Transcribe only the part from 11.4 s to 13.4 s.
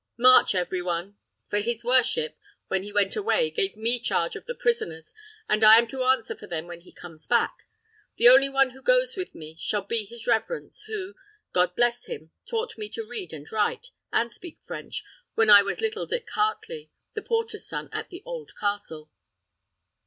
God bless him, taught me to read